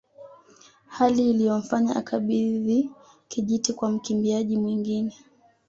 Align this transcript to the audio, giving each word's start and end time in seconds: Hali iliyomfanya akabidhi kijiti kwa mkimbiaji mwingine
Hali 0.87 1.29
iliyomfanya 1.29 1.95
akabidhi 1.95 2.89
kijiti 3.27 3.73
kwa 3.73 3.91
mkimbiaji 3.91 4.57
mwingine 4.57 5.15